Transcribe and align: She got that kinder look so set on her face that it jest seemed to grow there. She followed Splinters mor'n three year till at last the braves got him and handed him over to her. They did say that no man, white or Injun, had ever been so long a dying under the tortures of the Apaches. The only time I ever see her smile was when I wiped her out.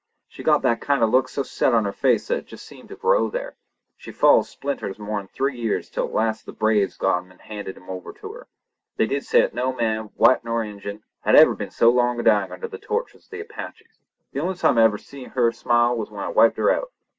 She 0.27 0.41
got 0.41 0.63
that 0.63 0.81
kinder 0.81 1.05
look 1.05 1.29
so 1.29 1.43
set 1.43 1.75
on 1.75 1.85
her 1.85 1.91
face 1.91 2.27
that 2.29 2.37
it 2.39 2.47
jest 2.47 2.65
seemed 2.65 2.89
to 2.89 2.95
grow 2.95 3.29
there. 3.29 3.55
She 3.95 4.11
followed 4.11 4.47
Splinters 4.47 4.97
mor'n 4.97 5.27
three 5.27 5.55
year 5.55 5.79
till 5.83 6.07
at 6.07 6.11
last 6.11 6.47
the 6.47 6.51
braves 6.53 6.97
got 6.97 7.19
him 7.19 7.29
and 7.31 7.39
handed 7.39 7.77
him 7.77 7.87
over 7.87 8.11
to 8.13 8.33
her. 8.33 8.47
They 8.97 9.05
did 9.05 9.25
say 9.25 9.41
that 9.41 9.53
no 9.53 9.71
man, 9.71 10.05
white 10.15 10.43
or 10.43 10.63
Injun, 10.63 11.03
had 11.19 11.35
ever 11.35 11.53
been 11.53 11.69
so 11.69 11.91
long 11.91 12.19
a 12.19 12.23
dying 12.23 12.51
under 12.51 12.67
the 12.67 12.79
tortures 12.79 13.25
of 13.25 13.29
the 13.29 13.41
Apaches. 13.41 13.99
The 14.31 14.39
only 14.39 14.55
time 14.55 14.79
I 14.79 14.85
ever 14.85 14.97
see 14.97 15.25
her 15.25 15.51
smile 15.51 15.95
was 15.95 16.09
when 16.09 16.23
I 16.23 16.29
wiped 16.29 16.57
her 16.57 16.71
out. 16.71 16.91